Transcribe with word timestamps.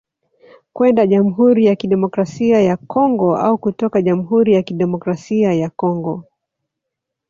Kwenda 0.75 1.05
Jamhuri 1.07 1.65
ya 1.65 1.75
Kidemokrasia 1.75 2.61
ya 2.61 2.77
Kongo 2.77 3.37
au 3.37 3.57
kutoka 3.57 4.01
jamhuri 4.01 4.53
ya 4.53 4.61
Kidemokrasia 4.61 5.53
ya 5.53 5.69
Congo 5.69 6.25